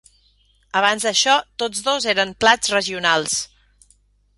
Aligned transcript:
Abans 0.79 1.05
d'això, 1.09 1.37
tots 1.65 1.85
dos 1.91 2.09
eren 2.17 2.35
plats 2.45 2.77
regionals. 2.79 3.41